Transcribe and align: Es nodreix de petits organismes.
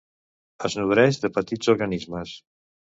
Es 0.69 0.77
nodreix 0.79 1.21
de 1.27 1.33
petits 1.39 1.71
organismes. 1.77 2.39